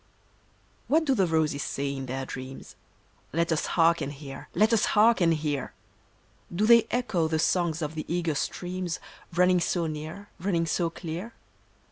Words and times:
HAT 0.89 1.05
do 1.05 1.13
the 1.13 1.27
roses 1.27 1.61
say 1.61 1.93
in 1.93 2.07
their 2.07 2.25
dreams? 2.25 2.75
Let 3.33 3.51
us 3.51 3.67
hark 3.67 4.01
and 4.01 4.11
hear! 4.11 4.49
Let 4.55 4.73
us 4.73 4.85
hark 4.97 5.21
and 5.21 5.31
hear! 5.31 5.73
Do 6.51 6.65
they 6.65 6.87
echo 6.89 7.27
the 7.27 7.37
songs 7.37 7.83
of 7.83 7.93
the 7.93 8.05
eager 8.11 8.33
streams, 8.33 8.99
Running 9.31 9.59
so 9.59 9.85
near, 9.85 10.29
running 10.39 10.65
so 10.65 10.89
clear 10.89 11.33